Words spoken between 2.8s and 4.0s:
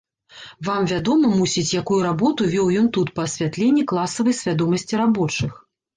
тут па асвятленні